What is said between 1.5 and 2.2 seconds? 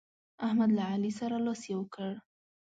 يو کړ.